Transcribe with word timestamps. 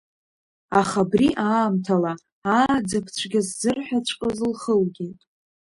Аха 0.79 1.01
абри 1.05 1.29
аамҭала 1.49 2.13
ааӡабцәгьа 2.57 3.41
ззырҳәаҵәҟьоз 3.47 4.39
лхылгеит. 4.51 5.19